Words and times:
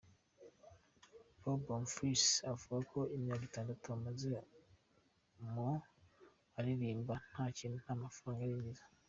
Bobo 1.41 1.51
Bonfils 1.65 2.27
avuga 2.51 2.77
ko 2.91 2.99
imyaka 3.15 3.43
itandatu 3.49 3.85
amaze 3.97 4.29
mu 5.51 5.69
aririmba, 6.59 7.13
nta 7.31 7.45
kintu 7.57 7.77
nta 7.83 7.95
mafaranga 8.03 8.43
arinjiza. 8.45 8.85